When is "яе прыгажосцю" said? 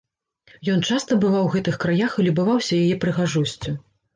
2.87-3.79